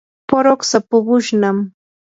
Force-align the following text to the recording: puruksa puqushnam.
puruksa 0.27 0.77
puqushnam. 0.89 1.57